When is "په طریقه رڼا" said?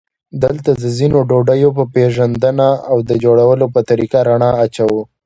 3.73-4.49